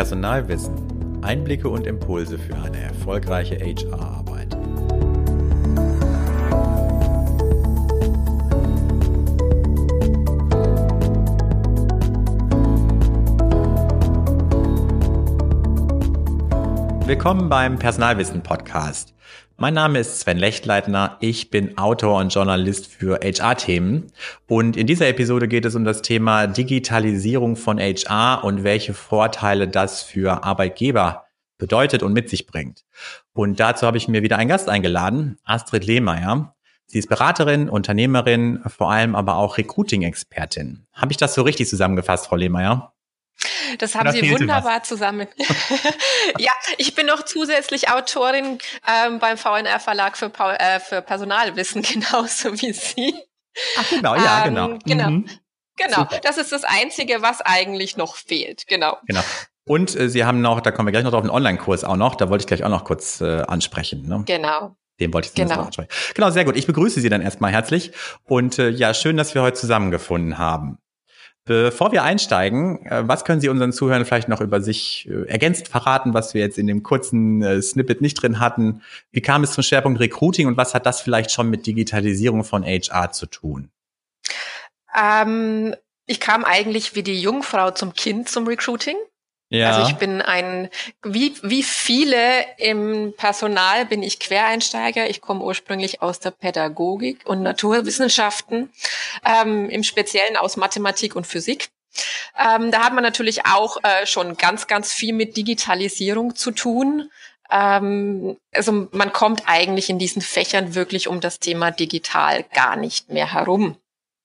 [0.00, 1.20] Personalwissen.
[1.22, 4.56] Einblicke und Impulse für eine erfolgreiche HR-Arbeit.
[17.06, 19.12] Willkommen beim Personalwissen Podcast.
[19.62, 21.18] Mein Name ist Sven Lechtleitner.
[21.20, 24.10] Ich bin Autor und Journalist für HR-Themen.
[24.46, 29.68] Und in dieser Episode geht es um das Thema Digitalisierung von HR und welche Vorteile
[29.68, 31.26] das für Arbeitgeber
[31.58, 32.86] bedeutet und mit sich bringt.
[33.34, 36.54] Und dazu habe ich mir wieder einen Gast eingeladen, Astrid Lehmeier.
[36.86, 40.86] Sie ist Beraterin, Unternehmerin, vor allem aber auch Recruiting-Expertin.
[40.94, 42.94] Habe ich das so richtig zusammengefasst, Frau Lehmeier?
[43.78, 45.28] Das haben Sie wunderbar zusammen.
[46.38, 52.52] ja, ich bin noch zusätzlich Autorin ähm, beim VNR Verlag für, äh, für Personalwissen, genauso
[52.60, 53.14] wie Sie.
[53.76, 54.78] Ach genau, ja, ähm, genau.
[54.84, 55.10] Genau.
[55.10, 55.30] Mhm.
[55.76, 56.20] Genau, Super.
[56.22, 58.66] das ist das Einzige, was eigentlich noch fehlt.
[58.66, 58.98] Genau.
[59.06, 59.22] Genau.
[59.66, 62.16] Und äh, Sie haben noch, da kommen wir gleich noch drauf, einen Online-Kurs auch noch.
[62.16, 64.06] Da wollte ich gleich auch noch kurz äh, ansprechen.
[64.06, 64.24] Ne?
[64.26, 64.76] Genau.
[65.00, 65.56] Den wollte ich genau.
[65.56, 65.88] noch ansprechen.
[66.14, 66.56] Genau, sehr gut.
[66.56, 67.92] Ich begrüße Sie dann erstmal herzlich.
[68.24, 70.78] Und äh, ja, schön, dass wir heute zusammengefunden haben.
[71.46, 75.68] Bevor wir einsteigen, äh, was können Sie unseren Zuhörern vielleicht noch über sich äh, ergänzt
[75.68, 78.82] verraten, was wir jetzt in dem kurzen äh, Snippet nicht drin hatten?
[79.10, 82.64] Wie kam es zum Schwerpunkt Recruiting und was hat das vielleicht schon mit Digitalisierung von
[82.64, 83.70] HR zu tun?
[84.94, 85.74] Ähm,
[86.06, 88.96] ich kam eigentlich wie die Jungfrau zum Kind zum Recruiting.
[89.50, 89.72] Ja.
[89.72, 90.70] Also ich bin ein,
[91.02, 95.10] wie, wie viele im Personal bin ich Quereinsteiger.
[95.10, 98.70] Ich komme ursprünglich aus der Pädagogik und Naturwissenschaften,
[99.26, 101.68] ähm, im Speziellen aus Mathematik und Physik.
[102.38, 107.10] Ähm, da hat man natürlich auch äh, schon ganz, ganz viel mit Digitalisierung zu tun.
[107.50, 113.10] Ähm, also man kommt eigentlich in diesen Fächern wirklich um das Thema digital gar nicht
[113.10, 113.76] mehr herum.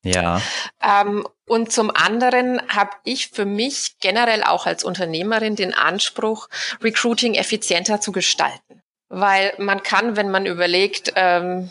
[0.05, 0.39] Ja.
[0.81, 6.47] Ähm, und zum anderen habe ich für mich generell auch als Unternehmerin den Anspruch,
[6.81, 8.81] Recruiting effizienter zu gestalten.
[9.09, 11.69] Weil man kann, wenn man überlegt, ähm,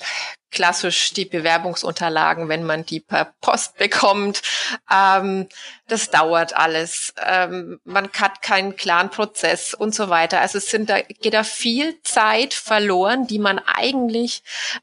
[0.51, 4.43] klassisch die Bewerbungsunterlagen, wenn man die per Post bekommt,
[4.91, 5.49] ähm,
[5.89, 7.13] das dauert alles.
[7.25, 10.41] Ähm, man hat keinen klaren Prozess und so weiter.
[10.41, 14.43] Also es sind da, geht da viel Zeit verloren, die man eigentlich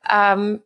[0.10, 0.62] ähm,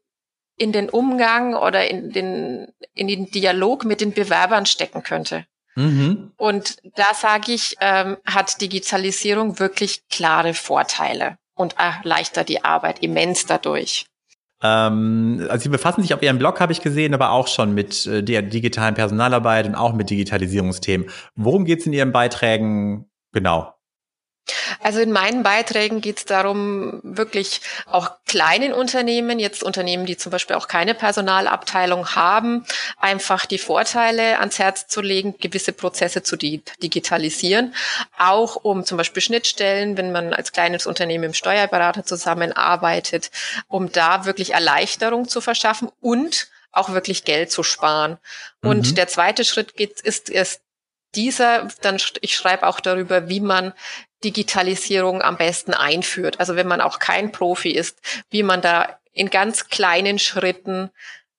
[0.58, 5.46] in den Umgang oder in den, in den Dialog mit den Bewerbern stecken könnte.
[5.76, 6.32] Mhm.
[6.38, 13.46] Und da sage ich, ähm, hat Digitalisierung wirklich klare Vorteile und erleichtert die Arbeit immens
[13.46, 14.06] dadurch.
[14.64, 18.06] Ähm, also Sie befassen sich auf Ihrem Blog, habe ich gesehen, aber auch schon mit
[18.08, 21.10] äh, der digitalen Personalarbeit und auch mit Digitalisierungsthemen.
[21.36, 23.75] Worum geht es in Ihren Beiträgen genau?
[24.80, 30.32] Also in meinen Beiträgen geht es darum, wirklich auch kleinen Unternehmen, jetzt Unternehmen, die zum
[30.32, 32.66] Beispiel auch keine Personalabteilung haben,
[32.98, 37.74] einfach die Vorteile ans Herz zu legen, gewisse Prozesse zu digitalisieren,
[38.18, 43.32] auch um zum Beispiel Schnittstellen, wenn man als kleines Unternehmen im Steuerberater zusammenarbeitet,
[43.68, 48.18] um da wirklich Erleichterung zu verschaffen und auch wirklich Geld zu sparen.
[48.62, 48.96] Und mhm.
[48.96, 50.62] der zweite Schritt geht, ist, ist
[51.16, 53.74] dieser, dann ich schreibe auch darüber, wie man
[54.24, 56.40] Digitalisierung am besten einführt.
[56.40, 58.00] Also wenn man auch kein Profi ist,
[58.30, 60.90] wie man da in ganz kleinen Schritten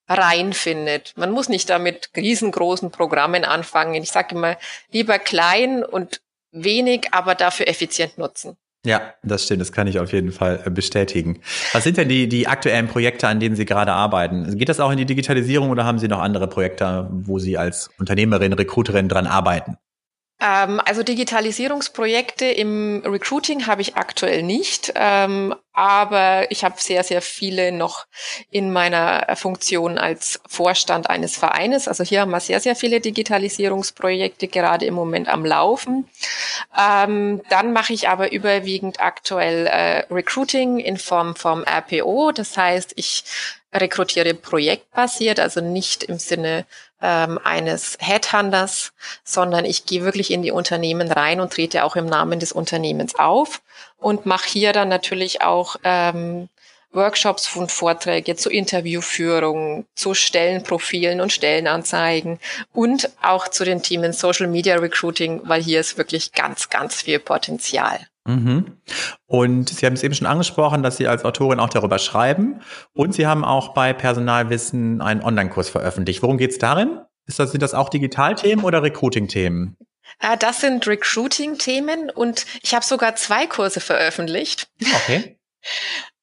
[0.08, 1.14] reinfindet.
[1.16, 3.94] Man muss nicht damit riesengroßen Programmen anfangen.
[4.02, 4.56] Ich sage immer,
[4.92, 6.20] lieber klein und
[6.52, 8.56] wenig, aber dafür effizient nutzen.
[8.84, 11.40] Ja, das stimmt, das kann ich auf jeden Fall äh, bestätigen.
[11.72, 14.56] Was sind denn die, die aktuellen Projekte, an denen Sie gerade arbeiten?
[14.56, 17.90] Geht das auch in die Digitalisierung oder haben Sie noch andere Projekte, wo Sie als
[17.98, 19.76] Unternehmerin, Recruiterin dran arbeiten?
[20.38, 27.22] Ähm, also Digitalisierungsprojekte im Recruiting habe ich aktuell nicht, ähm, aber ich habe sehr, sehr
[27.22, 28.06] viele noch
[28.50, 31.88] in meiner Funktion als Vorstand eines Vereines.
[31.88, 36.06] Also hier haben wir sehr, sehr viele Digitalisierungsprojekte gerade im Moment am Laufen.
[36.78, 42.32] Ähm, dann mache ich aber überwiegend aktuell äh, Recruiting in Form vom RPO.
[42.32, 43.24] Das heißt, ich
[43.80, 46.66] rekrutiere projektbasiert, also nicht im Sinne
[47.02, 48.92] ähm, eines Headhunters,
[49.24, 53.14] sondern ich gehe wirklich in die Unternehmen rein und trete auch im Namen des Unternehmens
[53.14, 53.62] auf
[53.98, 56.48] und mache hier dann natürlich auch ähm,
[56.92, 62.40] Workshops und Vorträge zur Interviewführung, zu Stellenprofilen und Stellenanzeigen
[62.72, 67.18] und auch zu den Themen Social Media Recruiting, weil hier ist wirklich ganz, ganz viel
[67.18, 68.00] Potenzial.
[68.26, 68.78] Mhm.
[69.26, 72.60] Und Sie haben es eben schon angesprochen, dass Sie als Autorin auch darüber schreiben.
[72.92, 76.22] Und Sie haben auch bei Personalwissen einen Online-Kurs veröffentlicht.
[76.22, 77.00] Worum geht es darin?
[77.26, 79.76] Ist das, sind das auch Digitalthemen oder Recruiting-Themen?
[80.20, 84.68] Ah, das sind Recruiting-Themen und ich habe sogar zwei Kurse veröffentlicht.
[84.80, 85.36] Okay.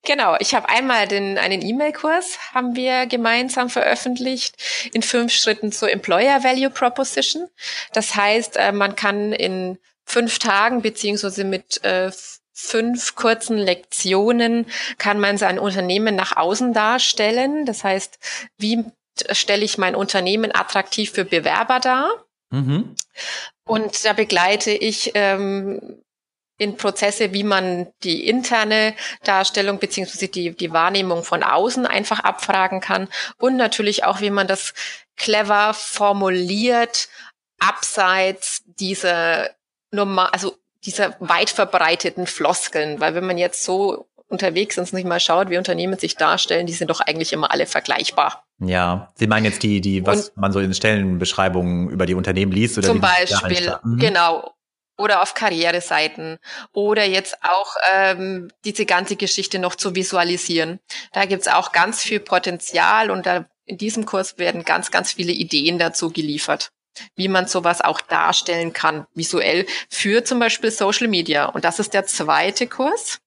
[0.05, 4.57] Genau, ich habe einmal den, einen E-Mail-Kurs, haben wir gemeinsam veröffentlicht,
[4.91, 7.47] in fünf Schritten zur Employer Value Proposition.
[7.93, 9.77] Das heißt, äh, man kann in
[10.13, 12.11] fünf Tagen beziehungsweise mit äh,
[12.53, 14.67] fünf kurzen Lektionen
[14.99, 17.65] kann man sein Unternehmen nach außen darstellen.
[17.65, 18.19] Das heißt,
[18.57, 18.85] wie
[19.31, 22.25] stelle ich mein Unternehmen attraktiv für Bewerber dar?
[22.51, 22.95] Mhm.
[23.65, 26.03] Und da begleite ich ähm,
[26.59, 28.93] in Prozesse, wie man die interne
[29.23, 34.45] Darstellung beziehungsweise die, die Wahrnehmung von außen einfach abfragen kann und natürlich auch, wie man
[34.47, 34.75] das
[35.17, 37.09] clever formuliert,
[37.59, 39.49] abseits dieser
[39.93, 40.55] normal, also
[40.85, 45.49] dieser weit verbreiteten Floskeln, weil wenn man jetzt so unterwegs ist und nicht mal schaut,
[45.49, 48.45] wie Unternehmen sich darstellen, die sind doch eigentlich immer alle vergleichbar.
[48.59, 52.51] Ja, Sie meinen jetzt die, die, was und man so in Stellenbeschreibungen über die Unternehmen
[52.51, 53.99] liest oder zum Beispiel, mhm.
[53.99, 54.53] genau.
[54.95, 56.37] Oder auf Karriereseiten
[56.71, 60.79] oder jetzt auch ähm, diese ganze Geschichte noch zu visualisieren.
[61.13, 65.31] Da gibt's auch ganz viel Potenzial und da in diesem Kurs werden ganz, ganz viele
[65.31, 66.71] Ideen dazu geliefert
[67.15, 71.45] wie man sowas auch darstellen kann, visuell, für zum Beispiel Social Media.
[71.45, 73.19] Und das ist der zweite Kurs.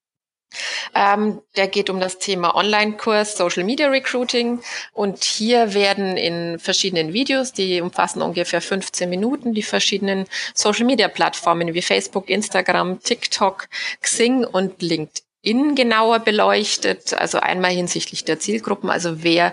[0.94, 4.60] Ähm, der geht um das Thema Online-Kurs Social Media Recruiting.
[4.92, 11.08] Und hier werden in verschiedenen Videos, die umfassen ungefähr 15 Minuten, die verschiedenen Social Media
[11.08, 13.68] Plattformen wie Facebook, Instagram, TikTok,
[14.00, 17.12] Xing und LinkedIn genauer beleuchtet.
[17.14, 19.52] Also einmal hinsichtlich der Zielgruppen, also wer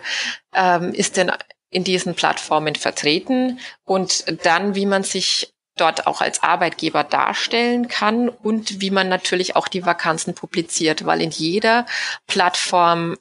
[0.53, 1.31] ähm, ist denn
[1.73, 8.29] in diesen Plattformen vertreten und dann, wie man sich dort auch als Arbeitgeber darstellen kann
[8.29, 11.85] und wie man natürlich auch die Vakanzen publiziert, weil in jeder
[12.27, 13.17] Plattform,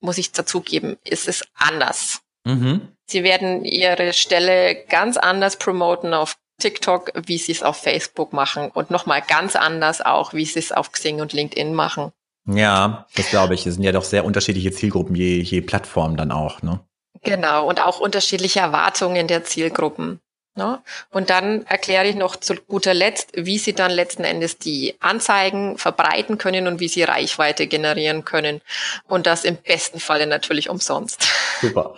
[0.00, 2.20] muss ich dazugeben, ist es anders.
[2.44, 2.88] Mhm.
[3.06, 8.70] Sie werden ihre Stelle ganz anders promoten auf TikTok, wie sie es auf Facebook machen
[8.70, 12.12] und nochmal ganz anders auch, wie sie es auf Xing und LinkedIn machen.
[12.46, 13.66] Ja, das glaube ich.
[13.66, 16.80] Es sind ja doch sehr unterschiedliche Zielgruppen, je, je Plattform dann auch, ne?
[17.22, 20.20] Genau, und auch unterschiedliche Erwartungen der Zielgruppen.
[20.58, 20.80] Ne?
[21.10, 25.78] Und dann erkläre ich noch zu guter Letzt, wie Sie dann letzten Endes die Anzeigen
[25.78, 28.60] verbreiten können und wie Sie Reichweite generieren können.
[29.06, 31.28] Und das im besten Falle natürlich umsonst.
[31.60, 31.94] Super.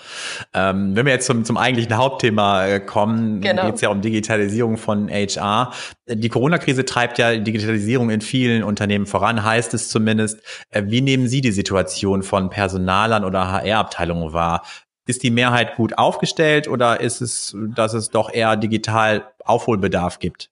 [0.52, 3.64] Ähm, wenn wir jetzt zum, zum eigentlichen Hauptthema äh, kommen, genau.
[3.64, 5.72] geht es ja um Digitalisierung von HR.
[6.06, 10.40] Die Corona-Krise treibt ja Digitalisierung in vielen Unternehmen voran, heißt es zumindest.
[10.68, 14.64] Äh, wie nehmen Sie die Situation von Personalern oder HR-Abteilungen wahr?
[15.06, 20.50] Ist die Mehrheit gut aufgestellt oder ist es, dass es doch eher digital Aufholbedarf gibt?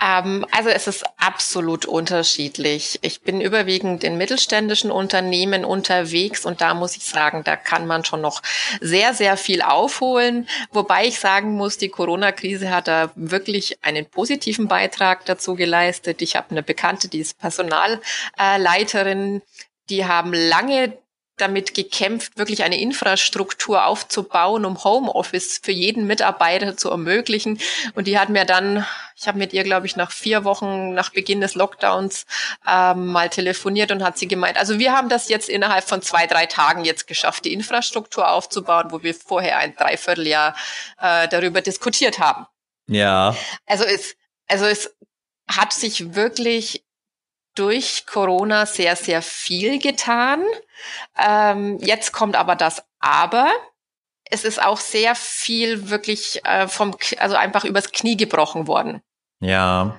[0.00, 3.00] Ähm, also es ist absolut unterschiedlich.
[3.02, 8.04] Ich bin überwiegend in mittelständischen Unternehmen unterwegs und da muss ich sagen, da kann man
[8.04, 8.40] schon noch
[8.80, 10.48] sehr, sehr viel aufholen.
[10.70, 16.22] Wobei ich sagen muss, die Corona-Krise hat da wirklich einen positiven Beitrag dazu geleistet.
[16.22, 19.42] Ich habe eine Bekannte, die ist Personalleiterin.
[19.90, 20.96] Die haben lange
[21.40, 27.58] damit gekämpft, wirklich eine Infrastruktur aufzubauen, um Homeoffice für jeden Mitarbeiter zu ermöglichen.
[27.94, 28.86] Und die hat mir dann,
[29.16, 32.26] ich habe mit ihr, glaube ich, nach vier Wochen nach Beginn des Lockdowns
[32.66, 36.26] ähm, mal telefoniert und hat sie gemeint, also wir haben das jetzt innerhalb von zwei,
[36.26, 40.54] drei Tagen jetzt geschafft, die Infrastruktur aufzubauen, wo wir vorher ein Dreivierteljahr
[41.00, 42.46] äh, darüber diskutiert haben.
[42.88, 43.36] Ja.
[43.66, 44.16] Also es,
[44.48, 44.94] also es
[45.48, 46.84] hat sich wirklich
[47.58, 50.44] durch Corona sehr, sehr viel getan.
[51.18, 53.50] Ähm, jetzt kommt aber das Aber.
[54.30, 59.02] Es ist auch sehr viel wirklich äh, vom, also einfach übers Knie gebrochen worden.
[59.40, 59.98] Ja.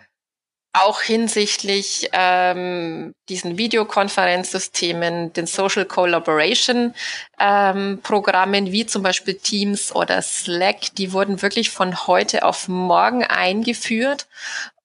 [0.72, 6.94] Auch hinsichtlich ähm, diesen Videokonferenzsystemen, den Social Collaboration
[7.40, 13.24] ähm, Programmen wie zum Beispiel Teams oder Slack, die wurden wirklich von heute auf morgen
[13.24, 14.28] eingeführt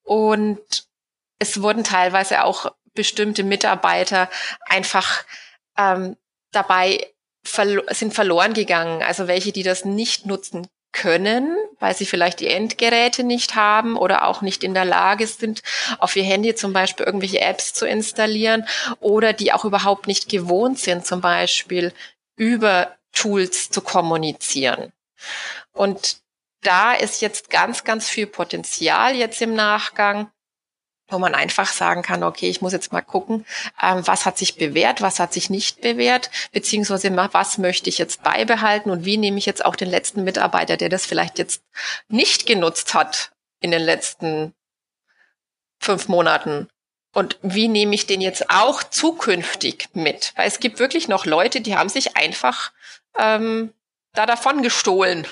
[0.04, 0.86] und
[1.38, 4.30] es wurden teilweise auch bestimmte Mitarbeiter
[4.66, 5.24] einfach
[5.76, 6.16] ähm,
[6.52, 7.12] dabei
[7.44, 9.02] verlo sind verloren gegangen.
[9.02, 14.26] Also welche, die das nicht nutzen können, weil sie vielleicht die Endgeräte nicht haben oder
[14.26, 15.62] auch nicht in der Lage sind,
[15.98, 18.66] auf ihr Handy zum Beispiel irgendwelche Apps zu installieren
[19.00, 21.92] oder die auch überhaupt nicht gewohnt sind, zum Beispiel
[22.36, 24.92] über Tools zu kommunizieren.
[25.72, 26.18] Und
[26.62, 30.30] da ist jetzt ganz, ganz viel Potenzial jetzt im Nachgang,
[31.08, 33.44] wo man einfach sagen kann, okay, ich muss jetzt mal gucken,
[33.82, 38.22] ähm, was hat sich bewährt, was hat sich nicht bewährt, beziehungsweise was möchte ich jetzt
[38.22, 41.62] beibehalten und wie nehme ich jetzt auch den letzten Mitarbeiter, der das vielleicht jetzt
[42.08, 44.54] nicht genutzt hat in den letzten
[45.78, 46.68] fünf Monaten.
[47.12, 50.32] Und wie nehme ich den jetzt auch zukünftig mit?
[50.36, 52.72] Weil es gibt wirklich noch Leute, die haben sich einfach
[53.16, 53.72] ähm,
[54.14, 55.26] da davon gestohlen.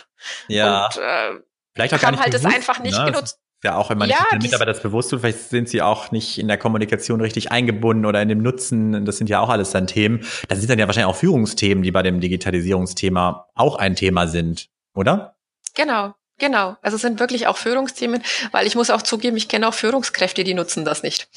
[0.47, 0.87] Ja.
[0.87, 1.41] Und, äh,
[1.75, 3.07] Vielleicht auch nicht halt es einfach nicht ne?
[3.07, 3.42] genutzt.
[3.65, 6.11] Ja, auch wenn man ja, nicht den Mitarbeiter das bewusst tut, vielleicht sind sie auch
[6.11, 9.05] nicht in der Kommunikation richtig eingebunden oder in dem Nutzen.
[9.05, 10.27] Das sind ja auch alles dann Themen.
[10.49, 14.69] Das sind dann ja wahrscheinlich auch Führungsthemen, die bei dem Digitalisierungsthema auch ein Thema sind,
[14.95, 15.37] oder?
[15.75, 16.15] Genau.
[16.39, 19.75] Genau, also es sind wirklich auch Führungsthemen, weil ich muss auch zugeben, ich kenne auch
[19.75, 21.29] Führungskräfte, die nutzen das nicht.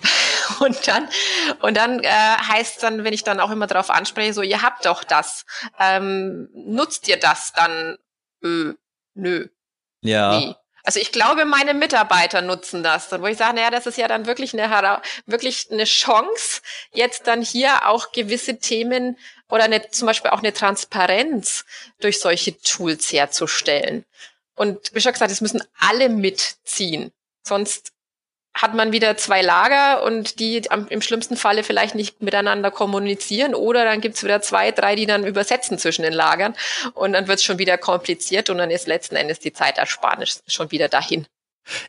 [0.60, 1.08] Und dann,
[1.60, 4.86] und dann äh, heißt dann, wenn ich dann auch immer darauf anspreche, so ihr habt
[4.86, 5.44] doch das,
[5.78, 7.98] ähm, nutzt ihr das dann?
[8.42, 8.74] Ö,
[9.14, 9.48] nö.
[10.00, 10.38] Ja.
[10.38, 10.54] Nee.
[10.86, 13.12] Also ich glaube, meine Mitarbeiter nutzen das.
[13.12, 16.60] Und wo ich sage, naja, das ist ja dann wirklich eine, wirklich eine Chance,
[16.92, 21.64] jetzt dann hier auch gewisse Themen oder eine, zum Beispiel auch eine Transparenz
[21.98, 24.04] durch solche Tools herzustellen.
[24.54, 27.10] Und wie schon gesagt, es müssen alle mitziehen.
[27.42, 27.92] Sonst
[28.56, 33.54] hat man wieder zwei Lager und die am, im schlimmsten Falle vielleicht nicht miteinander kommunizieren
[33.54, 36.54] oder dann gibt's wieder zwei, drei, die dann übersetzen zwischen den Lagern
[36.94, 40.88] und dann wird's schon wieder kompliziert und dann ist letzten Endes die Zeitersparnis schon wieder
[40.88, 41.26] dahin.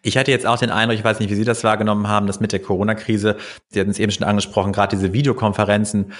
[0.01, 2.39] Ich hatte jetzt auch den Eindruck, ich weiß nicht, wie Sie das wahrgenommen haben, dass
[2.39, 3.37] mit der Corona-Krise,
[3.69, 6.13] Sie hatten es eben schon angesprochen, gerade diese Videokonferenzen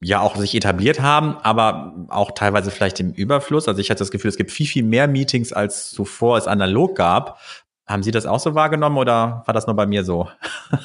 [0.00, 3.68] ja auch sich etabliert haben, aber auch teilweise vielleicht im Überfluss.
[3.68, 6.96] Also ich hatte das Gefühl, es gibt viel, viel mehr Meetings, als zuvor es analog
[6.96, 7.40] gab.
[7.88, 10.28] Haben Sie das auch so wahrgenommen oder war das nur bei mir so?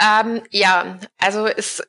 [0.00, 1.82] Ähm, ja, also es,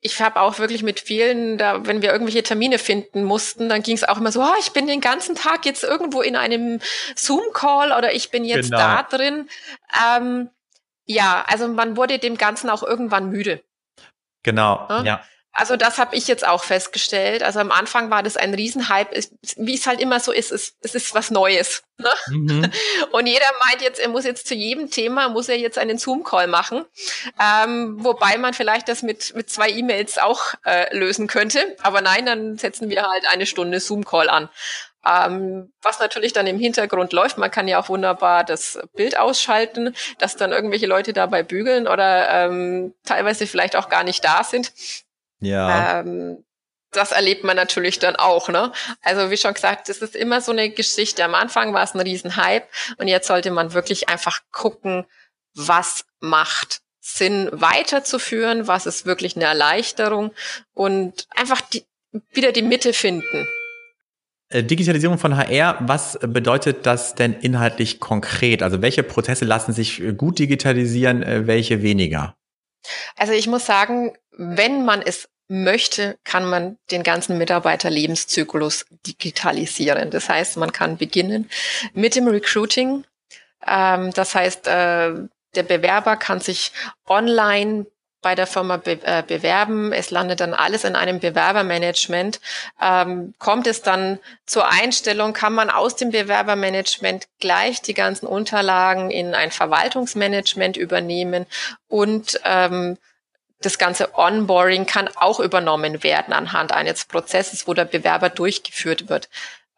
[0.00, 3.96] ich habe auch wirklich mit vielen, da, wenn wir irgendwelche Termine finden mussten, dann ging
[3.96, 6.80] es auch immer so, oh, ich bin den ganzen Tag jetzt irgendwo in einem
[7.16, 8.78] Zoom-Call oder ich bin jetzt genau.
[8.78, 9.48] da drin.
[10.16, 10.50] Ähm,
[11.06, 13.62] ja, also man wurde dem Ganzen auch irgendwann müde.
[14.42, 15.02] Genau, ja.
[15.02, 15.24] ja.
[15.54, 17.44] Also das habe ich jetzt auch festgestellt.
[17.44, 19.10] Also am Anfang war das ein Riesenhype.
[19.56, 21.84] Wie es halt immer so ist, es, es ist was Neues.
[21.96, 22.10] Ne?
[22.26, 22.70] Mhm.
[23.12, 26.48] Und jeder meint jetzt, er muss jetzt zu jedem Thema, muss er jetzt einen Zoom-Call
[26.48, 26.84] machen.
[27.40, 31.76] Ähm, wobei man vielleicht das mit, mit zwei E-Mails auch äh, lösen könnte.
[31.82, 34.48] Aber nein, dann setzen wir halt eine Stunde Zoom-Call an.
[35.06, 39.94] Ähm, was natürlich dann im Hintergrund läuft, man kann ja auch wunderbar das Bild ausschalten,
[40.18, 44.72] dass dann irgendwelche Leute dabei bügeln oder ähm, teilweise vielleicht auch gar nicht da sind.
[45.40, 46.00] Ja.
[46.00, 46.44] Ähm,
[46.90, 48.72] das erlebt man natürlich dann auch, ne?
[49.02, 51.24] Also wie schon gesagt, das ist immer so eine Geschichte.
[51.24, 52.66] Am Anfang war es ein Riesenhype
[52.98, 55.04] und jetzt sollte man wirklich einfach gucken,
[55.54, 60.32] was macht Sinn weiterzuführen, was ist wirklich eine Erleichterung
[60.72, 61.84] und einfach die,
[62.32, 63.46] wieder die Mitte finden.
[64.48, 68.62] Äh, Digitalisierung von HR, was bedeutet das denn inhaltlich konkret?
[68.62, 72.36] Also welche Prozesse lassen sich gut digitalisieren, äh, welche weniger?
[73.16, 80.10] Also ich muss sagen, wenn man es möchte, kann man den ganzen Mitarbeiterlebenszyklus digitalisieren.
[80.10, 81.50] Das heißt, man kann beginnen
[81.92, 83.04] mit dem Recruiting.
[83.66, 85.12] Ähm, das heißt, äh,
[85.54, 86.72] der Bewerber kann sich
[87.06, 87.86] online
[88.22, 89.92] bei der Firma be äh, bewerben.
[89.92, 92.40] Es landet dann alles in einem Bewerbermanagement.
[92.80, 99.10] Ähm, kommt es dann zur Einstellung, kann man aus dem Bewerbermanagement gleich die ganzen Unterlagen
[99.10, 101.44] in ein Verwaltungsmanagement übernehmen
[101.86, 102.96] und ähm,
[103.64, 109.28] das ganze Onboarding kann auch übernommen werden anhand eines Prozesses, wo der Bewerber durchgeführt wird.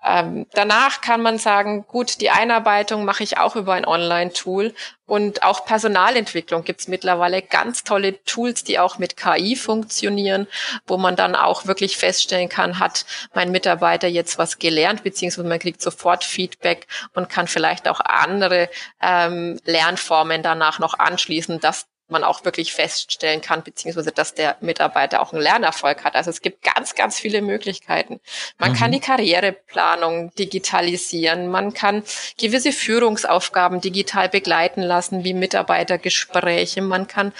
[0.06, 4.72] Ähm, danach kann man sagen, gut, die Einarbeitung mache ich auch über ein Online-Tool
[5.04, 10.46] und auch Personalentwicklung gibt's mittlerweile ganz tolle Tools, die auch mit KI funktionieren,
[10.86, 15.58] wo man dann auch wirklich feststellen kann, hat mein Mitarbeiter jetzt was gelernt, beziehungsweise man
[15.58, 18.68] kriegt sofort Feedback und kann vielleicht auch andere
[19.02, 25.20] ähm, Lernformen danach noch anschließen, dass man auch wirklich feststellen kann, beziehungsweise dass der Mitarbeiter
[25.20, 26.14] auch einen Lernerfolg hat.
[26.14, 28.20] Also es gibt ganz, ganz viele Möglichkeiten.
[28.58, 28.76] Man mhm.
[28.76, 32.02] kann die Karriereplanung digitalisieren, man kann
[32.38, 37.32] gewisse Führungsaufgaben digital begleiten lassen, wie Mitarbeitergespräche, man kann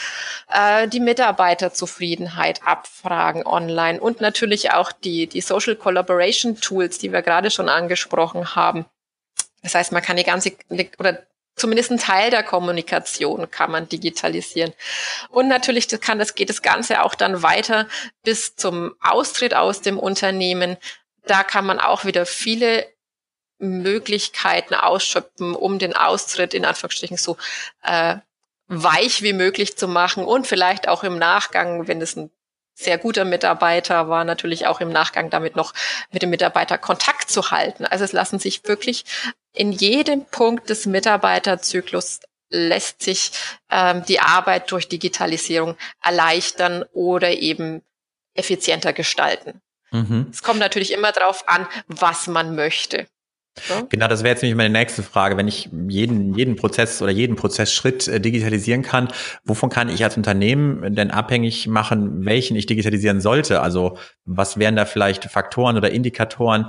[0.51, 7.23] äh, die Mitarbeiterzufriedenheit abfragen online und natürlich auch die, die Social Collaboration Tools, die wir
[7.23, 8.87] gerade schon angesprochen haben.
[9.63, 10.53] Das heißt, man kann die ganze
[10.99, 14.73] oder zumindest ein Teil der Kommunikation kann man digitalisieren.
[15.31, 17.89] Und natürlich kann das, geht das Ganze auch dann weiter
[18.23, 20.77] bis zum Austritt aus dem Unternehmen.
[21.25, 22.87] Da kann man auch wieder viele
[23.59, 27.39] Möglichkeiten ausschöpfen, um den Austritt in Anführungsstrichen so
[27.83, 28.17] äh,
[28.69, 32.31] weich wie möglich zu machen und vielleicht auch im Nachgang, wenn es ein
[32.75, 35.73] sehr guter Mitarbeiter war, natürlich auch im Nachgang damit noch
[36.11, 37.85] mit dem Mitarbeiter Kontakt zu halten.
[37.85, 39.05] Also es lassen sich wirklich
[39.53, 43.33] in jedem Punkt des Mitarbeiterzyklus lässt sich
[43.71, 47.83] ähm, die Arbeit durch Digitalisierung erleichtern oder eben
[48.35, 49.61] effizienter gestalten.
[49.91, 50.29] Mhm.
[50.31, 53.07] Es kommt natürlich immer darauf an, was man möchte.
[53.63, 53.87] So?
[53.89, 55.37] Genau, das wäre jetzt nämlich meine nächste Frage.
[55.37, 59.09] Wenn ich jeden, jeden Prozess oder jeden Prozessschritt äh, digitalisieren kann,
[59.45, 63.63] wovon kann ich als Unternehmen denn abhängig machen, welchen ich digitalisieren sollte?
[63.63, 66.67] Also was wären da vielleicht Faktoren oder Indikatoren,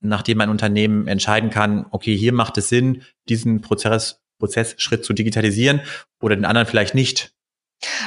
[0.00, 5.82] nachdem ein Unternehmen entscheiden kann, okay, hier macht es Sinn, diesen Prozess, Prozessschritt zu digitalisieren
[6.20, 7.32] oder den anderen vielleicht nicht?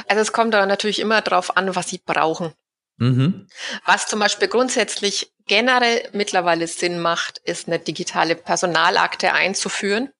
[0.08, 2.52] Also es kommt da natürlich immer drauf an, was Sie brauchen.
[2.96, 3.48] Mhm.
[3.84, 10.10] Was zum Beispiel grundsätzlich generell mittlerweile Sinn macht, ist eine digitale Personalakte einzuführen.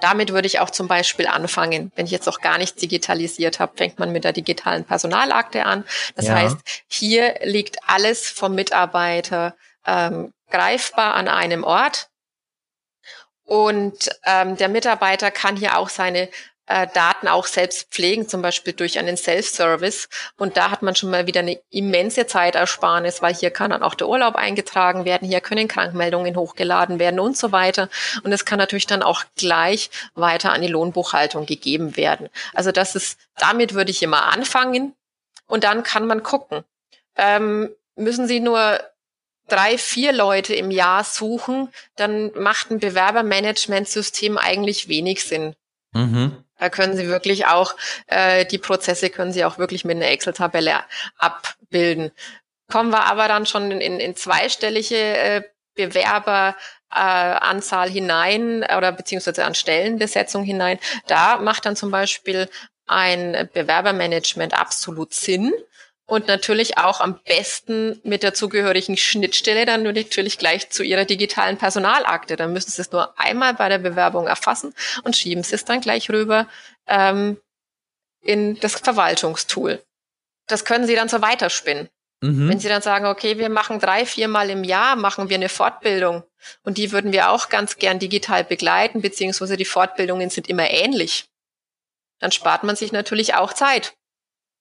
[0.00, 1.90] Damit würde ich auch zum Beispiel anfangen.
[1.96, 5.84] Wenn ich jetzt noch gar nichts digitalisiert habe, fängt man mit der digitalen Personalakte an.
[6.16, 6.34] Das ja.
[6.34, 12.08] heißt, hier liegt alles vom Mitarbeiter ähm, greifbar an einem Ort.
[13.44, 16.30] Und ähm, der Mitarbeiter kann hier auch seine
[16.66, 20.08] äh, Daten auch selbst pflegen, zum Beispiel durch einen Self-Service.
[20.36, 23.94] Und da hat man schon mal wieder eine immense Zeitersparnis, weil hier kann dann auch
[23.94, 27.88] der Urlaub eingetragen werden, hier können Krankmeldungen hochgeladen werden und so weiter.
[28.22, 32.30] Und es kann natürlich dann auch gleich weiter an die Lohnbuchhaltung gegeben werden.
[32.54, 34.94] Also das ist, damit würde ich immer anfangen
[35.46, 36.64] und dann kann man gucken.
[37.16, 38.80] Ähm, müssen Sie nur
[39.48, 45.54] drei, vier Leute im Jahr suchen, dann macht ein Bewerbermanagementsystem eigentlich wenig Sinn.
[45.92, 46.44] Mhm.
[46.58, 47.74] Da können Sie wirklich auch,
[48.06, 50.80] äh, die Prozesse können Sie auch wirklich mit einer Excel-Tabelle
[51.18, 52.12] abbilden.
[52.70, 55.42] Kommen wir aber dann schon in, in, zweistellige äh,
[55.74, 62.48] Bewerberanzahl äh, hinein oder beziehungsweise an Stellenbesetzung hinein, da macht dann zum Beispiel
[62.86, 65.52] ein Bewerbermanagement absolut Sinn,
[66.06, 71.56] und natürlich auch am besten mit der zugehörigen Schnittstelle dann natürlich gleich zu Ihrer digitalen
[71.56, 72.36] Personalakte.
[72.36, 75.80] Dann müssen Sie es nur einmal bei der Bewerbung erfassen und schieben Sie es dann
[75.80, 76.46] gleich rüber
[76.86, 77.38] ähm,
[78.20, 79.82] in das Verwaltungstool.
[80.46, 81.88] Das können Sie dann so weiterspinnen.
[82.20, 82.50] Mhm.
[82.50, 86.22] Wenn Sie dann sagen, okay, wir machen drei, viermal im Jahr, machen wir eine Fortbildung
[86.64, 91.24] und die würden wir auch ganz gern digital begleiten, beziehungsweise die Fortbildungen sind immer ähnlich,
[92.18, 93.94] dann spart man sich natürlich auch Zeit.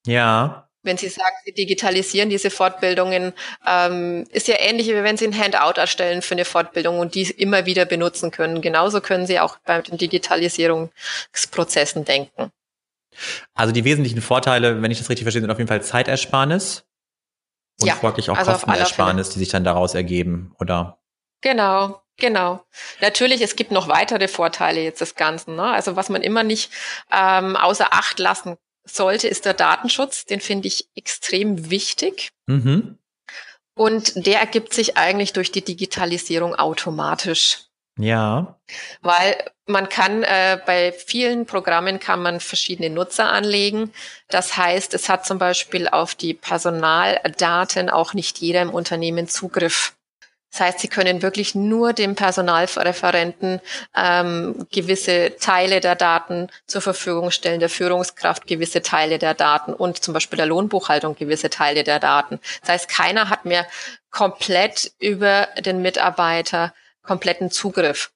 [0.06, 3.34] Ja wenn Sie sagen, Sie digitalisieren diese Fortbildungen,
[3.66, 7.24] ähm, ist ja ähnlich, wie wenn Sie ein Handout erstellen für eine Fortbildung und die
[7.24, 8.62] immer wieder benutzen können.
[8.62, 12.52] Genauso können Sie auch bei den Digitalisierungsprozessen denken.
[13.54, 16.86] Also die wesentlichen Vorteile, wenn ich das richtig verstehe, sind auf jeden Fall Zeitersparnis
[17.80, 21.00] und ja, folglich auch also Kostenersparnis, die sich dann daraus ergeben, oder?
[21.42, 22.64] Genau, Genau.
[23.02, 25.56] Natürlich, es gibt noch weitere Vorteile jetzt des Ganzen.
[25.56, 25.64] Ne?
[25.64, 26.72] Also was man immer nicht
[27.12, 30.26] ähm, außer Acht lassen sollte, ist der Datenschutz.
[30.26, 32.32] Den finde ich extrem wichtig.
[32.48, 32.98] Mhm.
[33.76, 37.66] Und der ergibt sich eigentlich durch die Digitalisierung automatisch.
[37.98, 38.60] Ja.
[39.02, 43.94] Weil man kann äh, bei vielen Programmen kann man verschiedene Nutzer anlegen.
[44.28, 49.96] Das heißt, es hat zum Beispiel auf die Personaldaten auch nicht jeder im Unternehmen Zugriff.
[50.54, 53.60] Das heißt, Sie können wirklich nur dem Personalreferenten
[53.96, 60.04] ähm, gewisse Teile der Daten zur Verfügung stellen, der Führungskraft gewisse Teile der Daten und
[60.04, 62.40] zum Beispiel der Lohnbuchhaltung gewisse Teile der Daten.
[62.62, 63.66] Das heißt, keiner hat mehr
[64.12, 68.12] komplett über den Mitarbeiter kompletten Zugriff.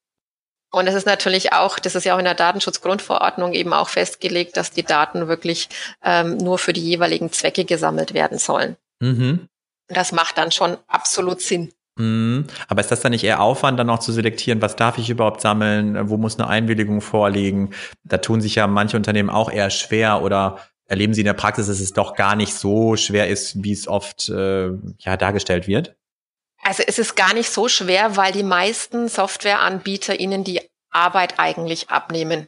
[0.69, 4.57] Und es ist natürlich auch, das ist ja auch in der Datenschutzgrundverordnung eben auch festgelegt,
[4.57, 5.69] dass die Daten wirklich
[6.03, 8.77] ähm, nur für die jeweiligen Zwecke gesammelt werden sollen.
[8.99, 9.49] Mhm.
[9.87, 11.73] Das macht dann schon absolut Sinn.
[11.97, 12.45] Mhm.
[12.67, 15.41] Aber ist das dann nicht eher Aufwand, dann noch zu selektieren, was darf ich überhaupt
[15.41, 17.73] sammeln, wo muss eine Einwilligung vorliegen?
[18.03, 21.67] Da tun sich ja manche Unternehmen auch eher schwer oder erleben Sie in der Praxis,
[21.67, 25.95] dass es doch gar nicht so schwer ist, wie es oft äh, ja dargestellt wird?
[26.63, 31.89] Also es ist gar nicht so schwer, weil die meisten Softwareanbieter Ihnen die Arbeit eigentlich
[31.89, 32.47] abnehmen.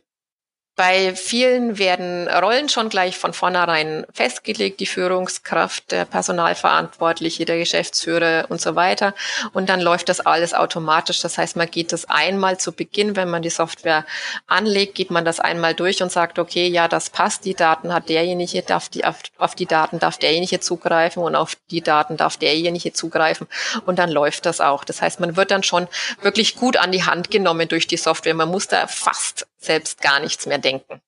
[0.79, 8.45] Bei vielen werden Rollen schon gleich von vornherein festgelegt, die Führungskraft, der Personalverantwortliche, der Geschäftsführer
[8.47, 9.13] und so weiter.
[9.51, 11.19] Und dann läuft das alles automatisch.
[11.19, 14.05] Das heißt, man geht das einmal zu Beginn, wenn man die Software
[14.47, 18.07] anlegt, geht man das einmal durch und sagt, okay, ja, das passt, die Daten hat
[18.07, 22.37] derjenige, darf die, auf, auf die Daten darf derjenige zugreifen und auf die Daten darf
[22.37, 23.47] derjenige zugreifen.
[23.85, 24.85] Und dann läuft das auch.
[24.85, 25.89] Das heißt, man wird dann schon
[26.21, 28.33] wirklich gut an die Hand genommen durch die Software.
[28.33, 31.01] Man muss da fast selbst gar nichts mehr denken.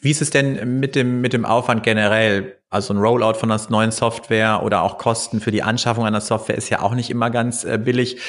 [0.00, 2.58] Wie ist es denn mit dem, mit dem Aufwand generell?
[2.68, 6.56] Also ein Rollout von einer neuen Software oder auch Kosten für die Anschaffung einer Software
[6.56, 8.20] ist ja auch nicht immer ganz äh, billig.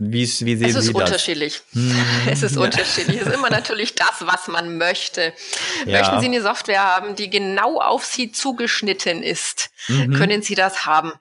[0.00, 1.62] Wie, wie sehen es ist Sie unterschiedlich.
[1.72, 1.96] Hm.
[2.30, 2.62] Es ist ja.
[2.62, 3.20] unterschiedlich.
[3.20, 5.32] Es ist immer natürlich das, was man möchte.
[5.86, 5.98] Ja.
[5.98, 10.14] Möchten Sie eine Software haben, die genau auf Sie zugeschnitten ist, mhm.
[10.14, 11.12] können Sie das haben.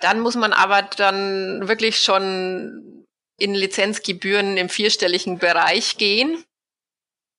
[0.00, 3.03] Dann muss man aber dann wirklich schon
[3.36, 6.44] in Lizenzgebühren im vierstelligen Bereich gehen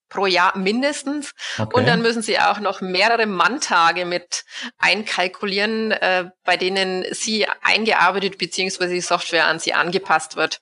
[0.09, 1.33] pro Jahr mindestens.
[1.57, 1.75] Okay.
[1.75, 4.45] Und dann müssen sie auch noch mehrere Manntage mit
[4.77, 8.87] einkalkulieren, äh, bei denen sie eingearbeitet bzw.
[8.87, 10.61] die Software an sie angepasst wird.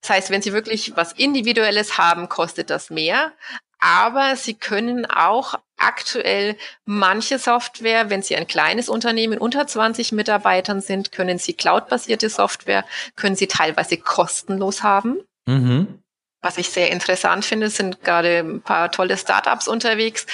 [0.00, 3.32] Das heißt, wenn Sie wirklich was Individuelles haben, kostet das mehr.
[3.80, 10.80] Aber Sie können auch aktuell manche Software, wenn Sie ein kleines Unternehmen unter 20 Mitarbeitern
[10.80, 12.84] sind, können Sie cloudbasierte Software,
[13.14, 15.20] können Sie teilweise kostenlos haben.
[15.46, 16.02] Mhm.
[16.42, 20.26] Was ich sehr interessant finde, sind gerade ein paar tolle Startups unterwegs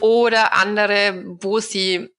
[0.00, 2.10] oder andere, wo Sie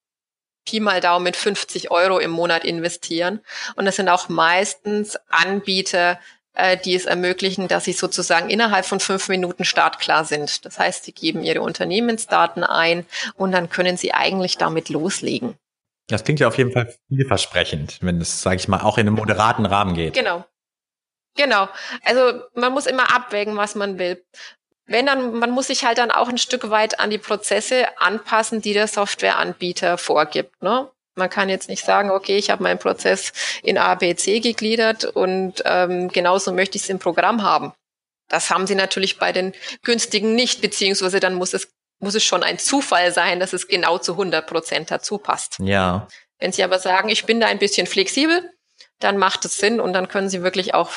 [0.65, 3.41] Pi mal Daumen 50 Euro im Monat investieren.
[3.75, 6.19] Und das sind auch meistens Anbieter,
[6.53, 10.65] äh, die es ermöglichen, dass sie sozusagen innerhalb von fünf Minuten startklar sind.
[10.65, 15.55] Das heißt, sie geben ihre Unternehmensdaten ein und dann können sie eigentlich damit loslegen.
[16.07, 19.15] Das klingt ja auf jeden Fall vielversprechend, wenn es, sage ich mal, auch in einem
[19.15, 20.13] moderaten Rahmen geht.
[20.13, 20.45] Genau.
[21.37, 21.69] Genau.
[22.03, 24.23] Also man muss immer abwägen, was man will.
[24.85, 28.61] Wenn dann, man muss sich halt dann auch ein Stück weit an die Prozesse anpassen,
[28.61, 30.61] die der Softwareanbieter vorgibt.
[30.61, 30.89] Ne?
[31.15, 35.04] Man kann jetzt nicht sagen, okay, ich habe meinen Prozess in A, B, C gegliedert
[35.06, 37.74] und ähm, genauso möchte ich es im Programm haben.
[38.30, 41.67] Das haben sie natürlich bei den günstigen nicht, beziehungsweise dann muss es
[42.02, 45.58] muss es schon ein Zufall sein, dass es genau zu 100 Prozent dazu passt.
[45.60, 46.08] Ja.
[46.39, 48.50] Wenn Sie aber sagen, ich bin da ein bisschen flexibel,
[49.00, 50.91] dann macht es Sinn und dann können Sie wirklich auch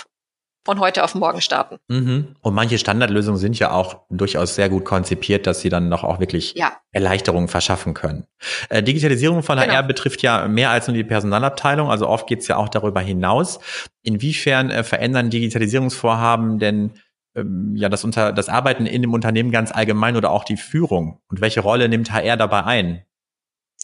[0.65, 1.77] von heute auf morgen starten.
[1.89, 2.37] Mhm.
[2.41, 6.21] Und manche Standardlösungen sind ja auch durchaus sehr gut konzipiert, dass sie dann noch auch
[6.21, 6.73] wirklich ja.
[6.93, 8.27] Erleichterungen verschaffen können.
[8.71, 9.73] Äh, Digitalisierung von genau.
[9.73, 13.01] HR betrifft ja mehr als nur die Personalabteilung, also oft geht es ja auch darüber
[13.01, 13.61] hinaus.
[14.03, 16.93] Inwiefern äh, verändern Digitalisierungsvorhaben denn
[17.37, 21.21] ähm, ja das unter das Arbeiten in dem Unternehmen ganz allgemein oder auch die Führung
[21.29, 23.05] und welche Rolle nimmt HR dabei ein?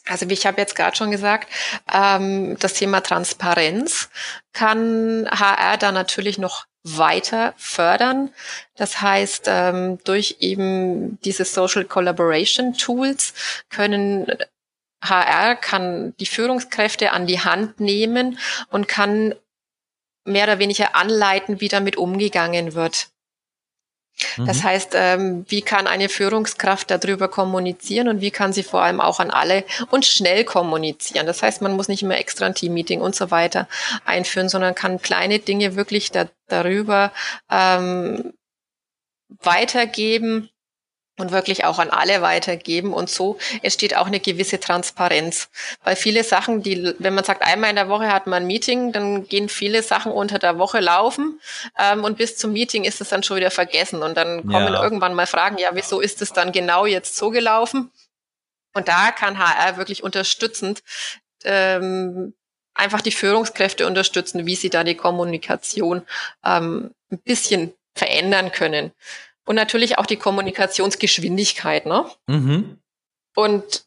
[0.06, 1.48] Also wie ich habe jetzt gerade schon gesagt,
[1.92, 4.08] ähm, das Thema Transparenz
[4.52, 8.30] kann HR da natürlich noch weiter fördern.
[8.76, 13.34] Das heißt, ähm, durch eben diese Social Collaboration Tools
[13.68, 14.26] können
[15.02, 18.38] HR kann die Führungskräfte an die Hand nehmen
[18.70, 19.34] und kann
[20.24, 23.08] mehr oder weniger anleiten, wie damit umgegangen wird.
[24.38, 24.64] Das mhm.
[24.64, 29.20] heißt, ähm, wie kann eine Führungskraft darüber kommunizieren und wie kann sie vor allem auch
[29.20, 31.26] an alle und schnell kommunizieren?
[31.26, 33.68] Das heißt, man muss nicht immer extra ein Teammeeting und so weiter
[34.04, 37.12] einführen, sondern kann kleine Dinge wirklich da, darüber
[37.50, 38.32] ähm,
[39.42, 40.50] weitergeben,
[41.20, 42.92] und wirklich auch an alle weitergeben.
[42.92, 45.48] Und so entsteht auch eine gewisse Transparenz.
[45.84, 48.92] Weil viele Sachen, die, wenn man sagt, einmal in der Woche hat man ein Meeting,
[48.92, 51.40] dann gehen viele Sachen unter der Woche laufen
[51.78, 54.02] ähm, und bis zum Meeting ist es dann schon wieder vergessen.
[54.02, 54.82] Und dann kommen ja.
[54.82, 57.90] irgendwann mal Fragen, ja, wieso ist es dann genau jetzt so gelaufen?
[58.74, 60.82] Und da kann HR wirklich unterstützend
[61.44, 62.34] ähm,
[62.74, 66.02] einfach die Führungskräfte unterstützen, wie sie da die Kommunikation
[66.44, 68.92] ähm, ein bisschen verändern können
[69.50, 71.84] und natürlich auch die Kommunikationsgeschwindigkeit.
[71.84, 72.08] Ne?
[72.28, 72.78] Mhm.
[73.34, 73.84] Und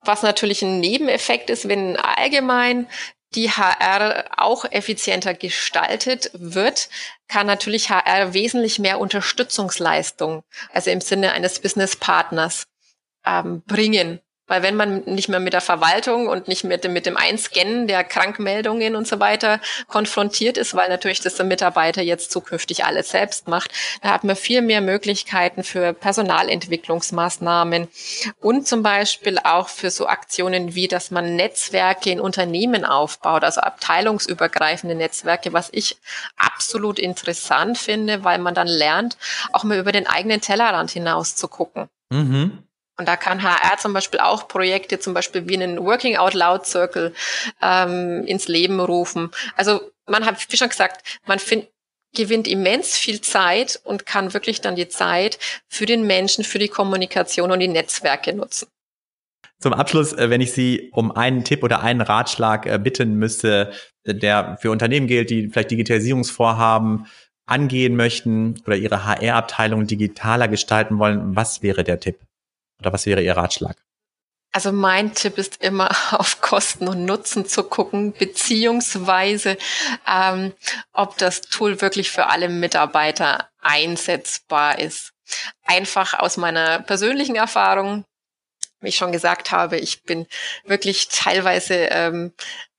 [0.00, 2.88] was natürlich ein Nebeneffekt ist, wenn allgemein
[3.34, 6.88] die HR auch effizienter gestaltet wird,
[7.28, 12.66] kann natürlich HR wesentlich mehr Unterstützungsleistung, also im Sinne eines Businesspartners,
[13.26, 14.18] ähm, bringen.
[14.52, 17.86] Weil wenn man nicht mehr mit der Verwaltung und nicht mit dem, mit dem Einscannen
[17.86, 23.08] der Krankmeldungen und so weiter konfrontiert ist, weil natürlich das der Mitarbeiter jetzt zukünftig alles
[23.08, 23.70] selbst macht,
[24.02, 27.88] da hat man viel mehr Möglichkeiten für Personalentwicklungsmaßnahmen
[28.42, 33.62] und zum Beispiel auch für so Aktionen wie, dass man Netzwerke in Unternehmen aufbaut, also
[33.62, 35.96] abteilungsübergreifende Netzwerke, was ich
[36.36, 39.16] absolut interessant finde, weil man dann lernt,
[39.54, 41.88] auch mal über den eigenen Tellerrand hinaus zu gucken.
[42.10, 42.64] Mhm.
[42.98, 46.66] Und da kann HR zum Beispiel auch Projekte, zum Beispiel wie einen Working Out Loud
[46.66, 47.14] Circle
[47.62, 49.30] ähm, ins Leben rufen.
[49.56, 51.68] Also man hat, wie schon gesagt, man find,
[52.14, 56.68] gewinnt immens viel Zeit und kann wirklich dann die Zeit für den Menschen, für die
[56.68, 58.68] Kommunikation und die Netzwerke nutzen.
[59.58, 63.72] Zum Abschluss, äh, wenn ich Sie um einen Tipp oder einen Ratschlag äh, bitten müsste,
[64.04, 67.06] der für Unternehmen gilt, die vielleicht Digitalisierungsvorhaben
[67.46, 72.18] angehen möchten oder ihre HR-Abteilung digitaler gestalten wollen, was wäre der Tipp?
[72.82, 73.76] Oder was wäre Ihr Ratschlag?
[74.50, 79.56] Also mein Tipp ist immer auf Kosten und Nutzen zu gucken, beziehungsweise
[80.06, 80.52] ähm,
[80.92, 85.12] ob das Tool wirklich für alle Mitarbeiter einsetzbar ist.
[85.64, 88.04] Einfach aus meiner persönlichen Erfahrung
[88.82, 90.26] wie ich schon gesagt habe, ich bin
[90.64, 92.32] wirklich teilweise ähm,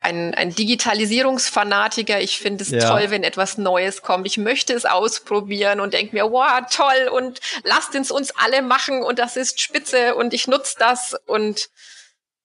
[0.03, 2.19] ein, ein Digitalisierungsfanatiker.
[2.19, 2.89] Ich finde es ja.
[2.89, 4.27] toll, wenn etwas Neues kommt.
[4.27, 9.01] Ich möchte es ausprobieren und denke mir, wow, toll und lasst es uns alle machen
[9.01, 11.69] und das ist spitze und ich nutze das und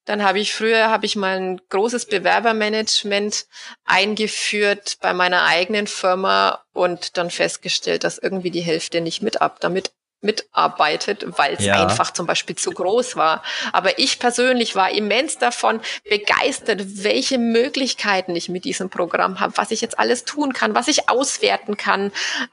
[0.05, 3.47] dann habe ich früher habe ich mal ein großes Bewerbermanagement
[3.85, 9.59] eingeführt bei meiner eigenen Firma und dann festgestellt, dass irgendwie die Hälfte nicht mit ab
[9.61, 11.81] damit mitarbeitet, weil es ja.
[11.83, 13.43] einfach zum Beispiel zu groß war.
[13.73, 19.71] Aber ich persönlich war immens davon begeistert, welche Möglichkeiten ich mit diesem Programm habe, was
[19.71, 22.13] ich jetzt alles tun kann, was ich auswerten kann,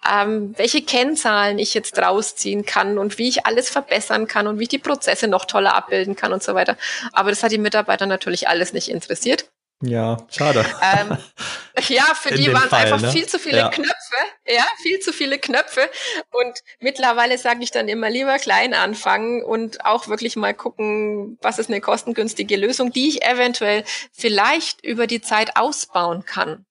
[0.09, 4.63] ähm, welche Kennzahlen ich jetzt rausziehen kann und wie ich alles verbessern kann und wie
[4.63, 6.77] ich die Prozesse noch toller abbilden kann und so weiter.
[7.13, 9.45] Aber das hat die Mitarbeiter natürlich alles nicht interessiert.
[9.81, 10.65] Ja, schade.
[10.81, 11.17] Ähm,
[11.89, 13.11] ja, für In die waren es einfach ne?
[13.11, 13.69] viel zu viele ja.
[13.69, 14.15] Knöpfe.
[14.47, 15.89] Ja, viel zu viele Knöpfe.
[16.31, 21.59] Und mittlerweile sage ich dann immer lieber klein anfangen und auch wirklich mal gucken, was
[21.59, 23.83] ist eine kostengünstige Lösung, die ich eventuell
[24.13, 26.65] vielleicht über die Zeit ausbauen kann.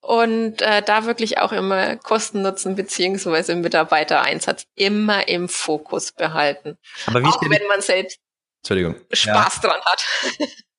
[0.00, 6.76] Und äh, da wirklich auch immer Kosten-Nutzen beziehungsweise Mitarbeitereinsatz immer im Fokus behalten.
[7.06, 8.18] Aber wie auch wenn man selbst
[8.62, 8.96] Entschuldigung.
[9.12, 9.68] Spaß ja.
[9.68, 10.04] dran hat.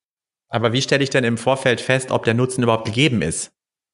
[0.53, 3.51] Aber wie stelle ich denn im Vorfeld fest, ob der Nutzen überhaupt gegeben ist?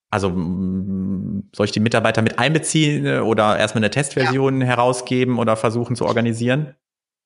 [0.09, 4.67] Also soll ich die Mitarbeiter mit einbeziehen äh, oder erstmal eine Testversion ja.
[4.67, 6.75] herausgeben oder versuchen zu organisieren?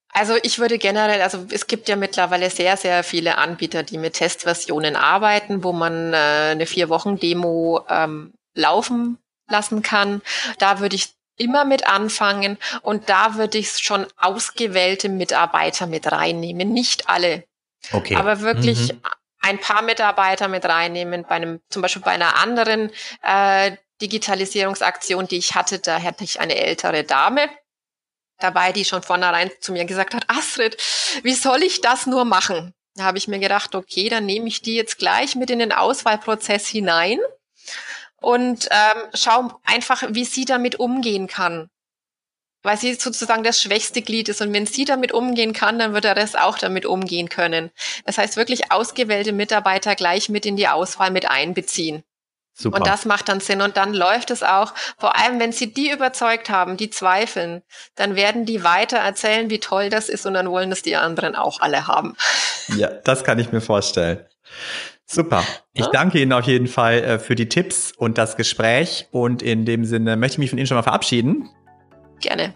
[0.10, 4.14] Also ich würde generell, also es gibt ja mittlerweile sehr, sehr viele Anbieter, die mit
[4.14, 9.18] Testversionen arbeiten, wo man äh, eine vier Wochen Demo ähm, laufen
[9.50, 10.22] lassen kann.
[10.60, 16.72] Da würde ich immer mit anfangen und da würde ich schon ausgewählte Mitarbeiter mit reinnehmen,
[16.72, 17.46] nicht alle.
[17.92, 18.16] Okay.
[18.16, 19.02] Aber wirklich mhm
[19.44, 21.24] ein paar Mitarbeiter mit reinnehmen.
[21.24, 26.40] Bei einem, zum Beispiel bei einer anderen äh, Digitalisierungsaktion, die ich hatte, da hatte ich
[26.40, 27.50] eine ältere Dame
[28.40, 30.78] dabei, die schon vornherein zu mir gesagt hat, Astrid,
[31.24, 32.74] wie soll ich das nur machen?
[32.96, 35.72] Da habe ich mir gedacht, okay, dann nehme ich die jetzt gleich mit in den
[35.72, 37.20] Auswahlprozess hinein
[38.22, 41.70] und ähm, schau einfach, wie sie damit umgehen kann
[42.64, 44.42] weil sie sozusagen das schwächste Glied ist.
[44.42, 47.72] Und wenn sie damit umgehen kann, dann wird der Rest auch damit umgehen können.
[48.06, 52.04] Das heißt, wirklich ausgewählte Mitarbeiter gleich mit in die Auswahl mit einbeziehen.
[52.56, 52.78] Super.
[52.78, 53.62] Und das macht dann Sinn.
[53.62, 57.64] Und dann läuft es auch, vor allem wenn Sie die überzeugt haben, die zweifeln,
[57.96, 61.36] dann werden die weiter erzählen, wie toll das ist und dann wollen das die anderen
[61.36, 62.16] auch alle haben.
[62.78, 64.24] Ja, das kann ich mir vorstellen.
[65.06, 65.44] Super.
[65.74, 69.08] Ich danke Ihnen auf jeden Fall äh, für die Tipps und das Gespräch.
[69.12, 71.50] Und in dem Sinne möchte ich mich von Ihnen schon mal verabschieden.
[72.24, 72.54] Gerne.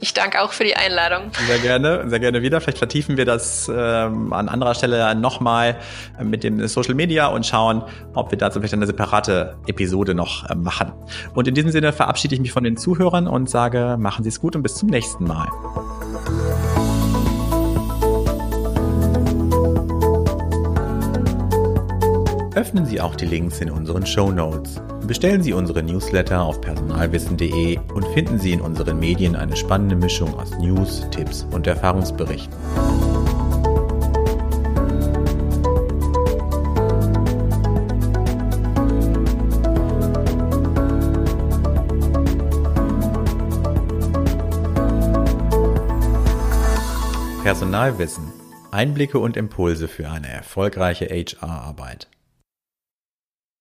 [0.00, 1.32] Ich danke auch für die Einladung.
[1.46, 2.60] Sehr gerne, sehr gerne wieder.
[2.60, 5.78] Vielleicht vertiefen wir das ähm, an anderer Stelle nochmal
[6.22, 7.82] mit dem Social Media und schauen,
[8.14, 10.92] ob wir dazu vielleicht eine separate Episode noch äh, machen.
[11.34, 14.40] Und in diesem Sinne verabschiede ich mich von den Zuhörern und sage, machen Sie es
[14.40, 15.48] gut und bis zum nächsten Mal.
[22.54, 24.80] Öffnen Sie auch die Links in unseren Show Notes.
[25.08, 30.34] Bestellen Sie unsere Newsletter auf personalwissen.de und finden Sie in unseren Medien eine spannende Mischung
[30.38, 32.54] aus News, Tipps und Erfahrungsberichten.
[47.42, 48.30] Personalwissen.
[48.70, 52.08] Einblicke und Impulse für eine erfolgreiche HR-Arbeit.